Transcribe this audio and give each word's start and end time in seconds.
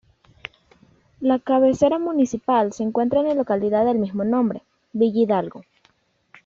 La 1.19 1.37
cabecera 1.37 1.99
municipal 1.99 2.73
se 2.73 2.81
encuentra 2.81 3.19
en 3.19 3.27
la 3.27 3.35
localidad 3.35 3.85
de 3.85 3.93
mismo 3.93 4.23
nombre, 4.23 4.63
Villa 4.93 5.19
Hidalgo. 5.21 5.61